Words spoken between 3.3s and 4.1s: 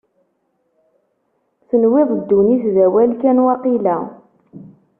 waqila?